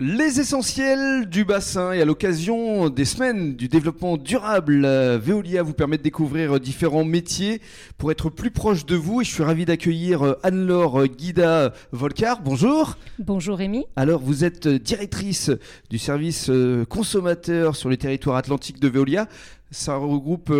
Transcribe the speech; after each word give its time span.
Les 0.00 0.40
essentiels 0.40 1.28
du 1.28 1.44
bassin 1.44 1.92
et 1.92 2.02
à 2.02 2.04
l'occasion 2.04 2.88
des 2.88 3.04
semaines 3.04 3.54
du 3.54 3.68
développement 3.68 4.16
durable, 4.16 4.84
euh, 4.84 5.20
Veolia 5.22 5.62
vous 5.62 5.72
permet 5.72 5.98
de 5.98 6.02
découvrir 6.02 6.58
différents 6.58 7.04
métiers 7.04 7.60
pour 7.96 8.10
être 8.10 8.28
plus 8.28 8.50
proche 8.50 8.86
de 8.86 8.96
vous 8.96 9.20
et 9.20 9.24
je 9.24 9.30
suis 9.30 9.44
ravi 9.44 9.64
d'accueillir 9.64 10.22
euh, 10.22 10.34
Anne-Laure 10.42 11.06
Guida 11.06 11.72
Volcar. 11.92 12.42
Bonjour. 12.42 12.96
Bonjour 13.20 13.56
Rémi. 13.56 13.86
Alors 13.94 14.20
vous 14.20 14.42
êtes 14.42 14.66
directrice 14.66 15.52
du 15.90 15.98
service 15.98 16.50
euh, 16.50 16.84
consommateur 16.84 17.76
sur 17.76 17.88
les 17.88 17.96
territoires 17.96 18.36
atlantiques 18.36 18.80
de 18.80 18.88
Veolia. 18.88 19.28
Ça 19.70 19.94
regroupe 19.94 20.52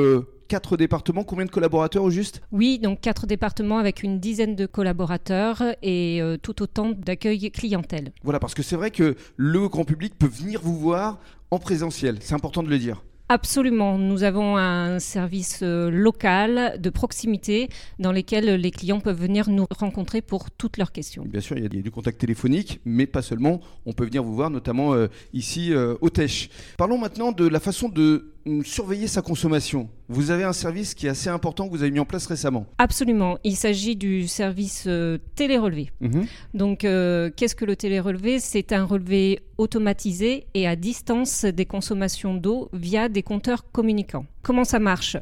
quatre 0.49 0.77
départements. 0.77 1.25
Combien 1.25 1.45
de 1.45 1.51
collaborateurs 1.51 2.03
au 2.03 2.11
juste? 2.11 2.43
Oui, 2.53 2.79
donc 2.79 3.01
quatre 3.01 3.27
départements 3.27 3.79
avec 3.79 4.03
une 4.03 4.21
dizaine 4.21 4.57
de 4.57 4.67
collaborateurs 4.67 5.63
et 5.83 6.21
euh, 6.21 6.37
tout 6.37 6.63
autant 6.63 6.91
d'accueil 6.91 7.51
clientèle. 7.51 8.13
Voilà, 8.23 8.39
parce 8.39 8.55
que 8.55 8.63
c'est 8.63 8.77
vrai 8.77 8.91
que 8.91 9.17
le 9.37 9.69
grand 9.69 9.85
public 9.85 10.15
peut 10.19 10.29
venir 10.29 10.61
vous 10.63 10.79
voir 10.79 11.19
en 11.51 11.59
présentiel. 11.59 12.19
C'est 12.21 12.35
important 12.35 12.63
de 12.63 12.69
le 12.69 12.79
dire. 12.79 13.03
Absolument. 13.31 13.97
Nous 13.97 14.23
avons 14.23 14.59
un 14.59 14.99
service 14.99 15.61
euh, 15.63 15.91
local 15.91 16.79
de 16.79 16.91
proximité 16.91 17.71
dans 17.99 18.13
lequel 18.13 18.61
les 18.61 18.71
clients 18.71 19.01
peuvent 19.01 19.19
venir 19.19 19.49
nous 19.49 19.67
rencontrer 19.71 20.21
pour 20.21 20.51
toutes 20.51 20.77
leurs 20.77 20.93
questions. 20.93 21.25
Bien 21.25 21.41
sûr, 21.41 21.57
il 21.57 21.63
y 21.63 21.67
a 21.67 21.69
du 21.69 21.91
contact 21.91 22.19
téléphonique, 22.21 22.81
mais 22.85 23.07
pas 23.07 23.23
seulement. 23.23 23.61
On 23.87 23.95
peut 23.95 24.05
venir 24.05 24.23
vous 24.23 24.35
voir, 24.35 24.51
notamment 24.51 24.93
euh, 24.93 25.07
ici 25.33 25.73
au 25.75 26.11
Tèche. 26.11 26.51
Parlons 26.77 26.99
maintenant 26.99 27.33
de 27.33 27.49
la 27.49 27.61
façon 27.61 27.89
de 27.89 28.34
surveiller 28.65 29.07
sa 29.07 29.23
consommation. 29.23 29.89
Vous 30.09 30.31
avez 30.31 30.45
un 30.45 30.53
service 30.53 30.95
qui 30.95 31.07
est 31.07 31.11
assez 31.11 31.29
important 31.29 31.67
que 31.67 31.73
vous 31.73 31.83
avez 31.83 31.91
mis 31.91 32.01
en 32.01 32.05
place 32.05 32.27
récemment. 32.27 32.67
Absolument. 32.79 33.39
Il 33.45 33.57
s'agit 33.57 33.97
du 33.97 34.29
service 34.29 34.85
euh, 34.87 35.19
télé-relevé. 35.35 35.91
Mhm. 36.01 36.27
Donc, 36.53 36.85
euh, 36.85 37.31
qu'est-ce 37.35 37.55
que 37.55 37.65
le 37.65 37.77
télé-relevé? 37.77 38.41
C'est 38.41 38.73
un 38.73 38.85
relevé 38.85 39.41
automatisé 39.59 40.47
et 40.55 40.67
à 40.67 40.77
distance 40.77 41.45
des 41.45 41.67
consommations 41.67 42.35
d'eau 42.35 42.69
via 42.73 43.09
des 43.09 43.23
compteurs 43.23 43.71
communicants. 43.71 44.27
Comment 44.43 44.65
ça 44.65 44.79
marche? 44.79 45.17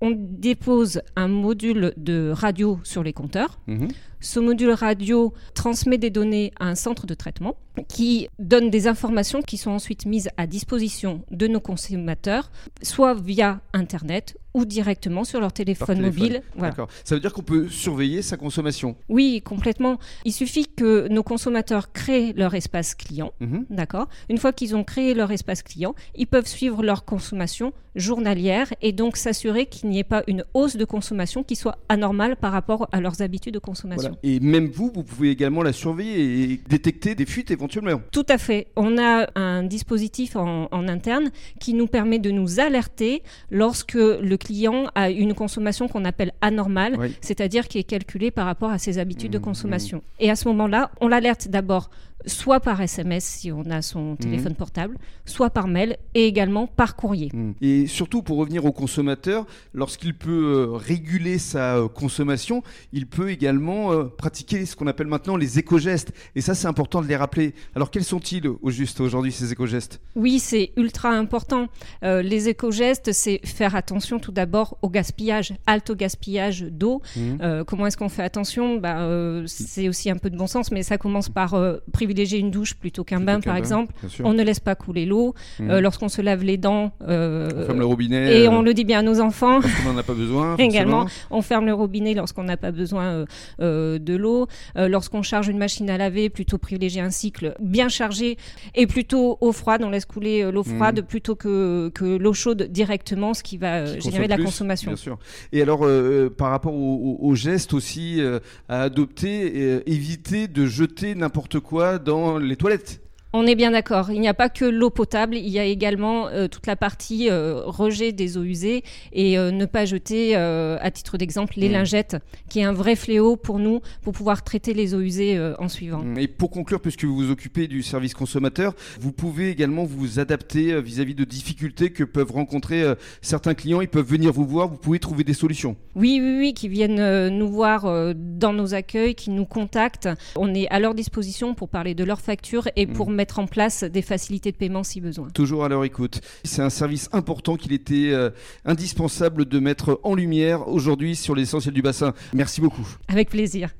On 0.00 0.12
dépose 0.16 1.02
un 1.14 1.28
module 1.28 1.92
de 1.96 2.32
radio 2.34 2.78
sur 2.84 3.02
les 3.02 3.12
compteurs. 3.12 3.60
Mhm. 3.66 3.88
Ce 4.20 4.40
module 4.40 4.70
radio 4.70 5.32
transmet 5.54 5.98
des 5.98 6.10
données 6.10 6.52
à 6.58 6.66
un 6.66 6.74
centre 6.74 7.06
de 7.06 7.14
traitement 7.14 7.56
qui 7.88 8.28
donne 8.38 8.70
des 8.70 8.86
informations 8.86 9.42
qui 9.42 9.56
sont 9.56 9.70
ensuite 9.70 10.06
mises 10.06 10.28
à 10.36 10.46
disposition 10.46 11.22
de 11.30 11.46
nos 11.46 11.60
consommateurs, 11.60 12.50
soit 12.82 13.14
via 13.14 13.60
Internet 13.72 14.36
ou 14.54 14.64
directement 14.64 15.24
sur 15.24 15.40
leur 15.40 15.52
téléphone, 15.52 16.00
mobile. 16.00 16.42
D'accord. 16.56 16.88
Ça 17.04 17.14
veut 17.14 17.20
dire 17.20 17.32
qu'on 17.32 17.42
peut 17.42 17.68
surveiller 17.68 18.22
sa 18.22 18.36
consommation 18.36 18.96
Oui, 19.08 19.42
complètement. 19.44 19.98
Il 20.24 20.32
suffit 20.32 20.66
que 20.66 21.08
nos 21.08 21.22
consommateurs 21.22 21.92
créent 21.92 22.32
leur 22.36 22.54
espace 22.54 22.94
client. 22.94 23.32
Mhm. 23.40 23.66
D'accord. 23.70 24.08
Une 24.28 24.38
fois 24.38 24.52
qu'ils 24.52 24.74
ont 24.74 24.84
créé 24.84 25.14
leur 25.14 25.30
espace 25.30 25.62
client, 25.62 25.94
ils 26.14 26.26
peuvent 26.26 26.46
suivre 26.46 26.82
leur 26.82 27.04
consommation 27.04 27.72
journalière 27.96 28.72
et 28.82 28.92
donc 28.92 29.16
s'assurer 29.16 29.66
qu'il 29.66 29.90
n'y 29.90 29.98
ait 29.98 30.04
pas 30.04 30.22
une 30.26 30.44
hausse 30.54 30.76
de 30.76 30.84
consommation 30.84 31.42
qui 31.42 31.56
soit 31.56 31.78
anormale 31.88 32.36
par 32.36 32.52
rapport 32.52 32.88
à 32.92 33.00
leurs 33.00 33.22
habitudes 33.22 33.54
de 33.54 33.58
consommation. 33.58 34.16
Et 34.22 34.38
même 34.40 34.66
vous, 34.66 34.92
vous 34.94 35.02
pouvez 35.02 35.30
également 35.30 35.62
la 35.62 35.72
surveiller 35.72 36.52
et 36.52 36.60
détecter 36.68 37.14
des 37.14 37.26
fuites 37.26 37.50
éventuellement. 37.50 38.00
Tout 38.12 38.26
à 38.28 38.38
fait. 38.38 38.68
On 38.76 38.98
a 38.98 39.28
un 39.34 39.64
dispositif 39.64 40.36
en, 40.36 40.68
en 40.70 40.88
interne 40.88 41.30
qui 41.58 41.74
nous 41.74 41.86
permet 41.86 42.18
de 42.18 42.30
nous 42.30 42.60
alerter 42.60 43.22
lorsque 43.50 43.94
le 43.94 44.36
client 44.40 44.86
a 44.94 45.10
une 45.10 45.34
consommation 45.34 45.86
qu'on 45.86 46.04
appelle 46.04 46.32
anormale, 46.40 47.10
c'est-à-dire 47.20 47.68
qui 47.68 47.78
est 47.78 47.84
calculée 47.84 48.30
par 48.30 48.46
rapport 48.46 48.70
à 48.70 48.78
ses 48.78 48.98
habitudes 48.98 49.30
de 49.30 49.38
mmh, 49.38 49.42
consommation. 49.42 49.98
Mmh. 49.98 50.22
Et 50.24 50.30
à 50.30 50.36
ce 50.36 50.48
moment-là, 50.48 50.90
on 51.00 51.08
l'alerte 51.08 51.48
d'abord 51.48 51.90
soit 52.26 52.60
par 52.60 52.80
SMS 52.80 53.24
si 53.24 53.52
on 53.52 53.64
a 53.70 53.82
son 53.82 54.12
mmh. 54.12 54.16
téléphone 54.18 54.54
portable, 54.54 54.96
soit 55.24 55.50
par 55.50 55.68
mail 55.68 55.96
et 56.14 56.26
également 56.26 56.66
par 56.66 56.96
courrier. 56.96 57.30
Et 57.60 57.86
surtout 57.86 58.22
pour 58.22 58.38
revenir 58.38 58.64
au 58.64 58.72
consommateur, 58.72 59.46
lorsqu'il 59.74 60.14
peut 60.14 60.30
euh, 60.30 60.72
réguler 60.72 61.38
sa 61.38 61.76
euh, 61.76 61.88
consommation, 61.88 62.62
il 62.92 63.06
peut 63.06 63.30
également 63.30 63.92
euh, 63.92 64.04
pratiquer 64.04 64.66
ce 64.66 64.76
qu'on 64.76 64.86
appelle 64.86 65.06
maintenant 65.06 65.36
les 65.36 65.58
éco-gestes. 65.58 66.12
Et 66.34 66.40
ça, 66.40 66.54
c'est 66.54 66.68
important 66.68 67.02
de 67.02 67.06
les 67.06 67.16
rappeler. 67.16 67.54
Alors 67.74 67.90
quels 67.90 68.04
sont-ils 68.04 68.46
au 68.48 68.70
juste 68.70 69.00
aujourd'hui, 69.00 69.32
ces 69.32 69.52
éco-gestes? 69.52 70.00
Oui, 70.16 70.38
c'est 70.38 70.72
ultra 70.76 71.10
important. 71.10 71.68
les 72.02 72.48
éco-gestes, 72.48 73.12
c'est 73.12 73.40
faire 73.44 73.74
attention 73.74 74.18
tout 74.18 74.32
d'abord 74.32 74.78
au 74.82 74.88
gaspillage, 74.88 75.54
halte 75.66 75.90
au 75.90 75.94
gaspillage 75.94 76.62
d'eau. 76.62 77.02
Mmh. 77.16 77.20
Euh, 77.42 77.64
comment 77.64 77.86
est-ce 77.86 77.96
qu'on 77.96 78.08
fait 78.08 78.22
attention? 78.22 78.76
Bah, 78.76 79.06
C'est 79.46 79.88
aussi 79.88 80.10
un 80.10 80.16
peu 80.16 80.30
de 80.30 80.36
bon 80.36 80.46
sens, 80.46 80.70
mais 80.70 80.82
ça 80.82 80.98
commence 80.98 81.28
par 81.28 81.54
euh, 81.54 81.78
privilégier 82.10 82.38
une 82.38 82.50
douche 82.50 82.74
plutôt 82.74 83.04
qu'un 83.04 83.20
bain, 83.20 83.40
par 83.40 83.56
exemple. 83.56 83.94
On 84.24 84.32
ne 84.32 84.42
laisse 84.42 84.60
pas 84.60 84.74
couler 84.74 85.06
l'eau. 85.06 85.34
Mmh. 85.58 85.78
Lorsqu'on 85.78 86.08
se 86.08 86.20
lave 86.20 86.42
les 86.42 86.56
dents, 86.56 86.92
on 87.00 87.64
ferme 87.66 87.78
le 87.78 87.84
robinet. 87.84 88.40
Et 88.40 88.48
on 88.48 88.62
le 88.62 88.74
dit 88.74 88.84
bien 88.84 88.98
à 88.98 89.02
nos 89.02 89.20
enfants. 89.20 89.60
Parce 89.60 89.74
qu'on 89.74 89.92
n'en 89.92 89.98
a 89.98 90.02
pas 90.02 90.14
besoin. 90.14 90.56
Également, 90.58 91.06
on 91.30 91.42
ferme 91.42 91.66
le 91.66 91.74
robinet 91.74 92.14
lorsqu'on 92.14 92.44
n'a 92.44 92.56
pas 92.56 92.72
besoin 92.72 93.24
de 93.60 94.16
l'eau. 94.16 94.48
lorsqu'on 94.76 95.22
charge 95.22 95.48
une 95.48 95.58
machine 95.58 95.88
à 95.90 95.98
laver, 95.98 96.30
plutôt 96.30 96.58
privilégier 96.58 97.00
un 97.00 97.10
cycle 97.10 97.54
bien 97.60 97.88
chargé 97.88 98.36
et 98.74 98.86
plutôt 98.86 99.38
eau 99.40 99.52
froide. 99.52 99.82
On 99.84 99.90
laisse 99.90 100.04
couler 100.04 100.50
l'eau 100.50 100.62
mmh. 100.62 100.76
froide 100.76 101.00
plutôt 101.02 101.36
que, 101.36 101.90
que 101.94 102.16
l'eau 102.16 102.32
chaude 102.32 102.64
directement, 102.64 103.34
ce 103.34 103.42
qui 103.42 103.56
va 103.56 103.98
générer 103.98 104.24
de 104.24 104.30
la 104.30 104.38
consommation. 104.38 104.90
Bien 104.90 104.96
sûr. 104.96 105.18
Et 105.52 105.62
alors, 105.62 105.86
euh, 105.86 106.28
par 106.30 106.50
rapport 106.50 106.74
au, 106.74 107.34
gestes 107.34 107.74
aussi 107.74 108.20
euh, 108.20 108.40
à 108.68 108.82
adopter, 108.82 109.52
euh, 109.54 109.82
éviter 109.86 110.48
de 110.48 110.66
jeter 110.66 111.14
n'importe 111.14 111.60
quoi 111.60 111.98
dans 112.04 112.38
les 112.38 112.56
toilettes. 112.56 113.00
On 113.32 113.46
est 113.46 113.54
bien 113.54 113.70
d'accord. 113.70 114.10
Il 114.10 114.20
n'y 114.20 114.28
a 114.28 114.34
pas 114.34 114.48
que 114.48 114.64
l'eau 114.64 114.90
potable, 114.90 115.36
il 115.36 115.48
y 115.48 115.60
a 115.60 115.64
également 115.64 116.26
euh, 116.28 116.48
toute 116.48 116.66
la 116.66 116.74
partie 116.74 117.30
euh, 117.30 117.62
rejet 117.64 118.10
des 118.10 118.36
eaux 118.36 118.42
usées 118.42 118.82
et 119.12 119.38
euh, 119.38 119.52
ne 119.52 119.66
pas 119.66 119.84
jeter, 119.84 120.34
à 120.34 120.90
titre 120.90 121.16
d'exemple, 121.16 121.54
les 121.56 121.68
mmh. 121.68 121.72
lingettes, 121.72 122.16
qui 122.48 122.60
est 122.60 122.64
un 122.64 122.72
vrai 122.72 122.96
fléau 122.96 123.36
pour 123.36 123.58
nous 123.58 123.80
pour 124.02 124.12
pouvoir 124.12 124.42
traiter 124.42 124.74
les 124.74 124.94
eaux 124.94 125.00
usées 125.00 125.38
en 125.58 125.68
suivant. 125.68 126.04
Et 126.16 126.26
pour 126.26 126.50
conclure, 126.50 126.80
puisque 126.80 127.04
vous 127.04 127.14
vous 127.14 127.30
occupez 127.30 127.68
du 127.68 127.82
service 127.82 128.14
consommateur, 128.14 128.74
vous 129.00 129.12
pouvez 129.12 129.50
également 129.50 129.84
vous 129.84 130.18
adapter 130.18 130.80
vis-à-vis 130.80 131.14
de 131.14 131.24
difficultés 131.24 131.90
que 131.90 132.04
peuvent 132.04 132.32
rencontrer 132.32 132.84
certains 133.22 133.54
clients. 133.54 133.80
Ils 133.80 133.88
peuvent 133.88 134.06
venir 134.06 134.32
vous 134.32 134.46
voir, 134.46 134.68
vous 134.68 134.76
pouvez 134.76 134.98
trouver 134.98 135.24
des 135.24 135.34
solutions. 135.34 135.76
Oui, 135.94 136.20
oui, 136.22 136.36
oui, 136.38 136.54
qui 136.54 136.68
viennent 136.68 137.28
nous 137.28 137.48
voir 137.48 138.14
dans 138.14 138.52
nos 138.52 138.74
accueils, 138.74 139.14
qui 139.14 139.30
nous 139.30 139.46
contactent. 139.46 140.08
On 140.36 140.54
est 140.54 140.68
à 140.68 140.80
leur 140.80 140.94
disposition 140.94 141.54
pour 141.54 141.68
parler 141.68 141.94
de 141.94 142.04
leurs 142.04 142.20
factures 142.20 142.68
et 142.76 142.86
mmh. 142.86 142.92
pour 142.92 143.10
mettre 143.20 143.38
en 143.38 143.46
place 143.46 143.84
des 143.84 144.00
facilités 144.00 144.50
de 144.50 144.56
paiement 144.56 144.82
si 144.82 144.98
besoin. 144.98 145.28
Toujours 145.28 145.62
à 145.62 145.68
leur 145.68 145.84
écoute. 145.84 146.22
C'est 146.42 146.62
un 146.62 146.70
service 146.70 147.10
important 147.12 147.56
qu'il 147.56 147.74
était 147.74 148.12
euh, 148.12 148.30
indispensable 148.64 149.44
de 149.44 149.58
mettre 149.58 150.00
en 150.04 150.14
lumière 150.14 150.68
aujourd'hui 150.68 151.14
sur 151.16 151.34
l'essentiel 151.34 151.74
du 151.74 151.82
bassin. 151.82 152.14
Merci 152.32 152.62
beaucoup. 152.62 152.88
Avec 153.08 153.28
plaisir. 153.28 153.74